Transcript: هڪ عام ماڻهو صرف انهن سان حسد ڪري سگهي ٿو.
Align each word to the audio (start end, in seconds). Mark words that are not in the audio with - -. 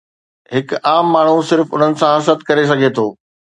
هڪ 0.53 0.69
عام 0.91 1.11
ماڻهو 1.17 1.37
صرف 1.51 1.67
انهن 1.77 1.93
سان 2.01 2.17
حسد 2.19 2.49
ڪري 2.51 2.65
سگهي 2.75 2.91
ٿو. 2.99 3.07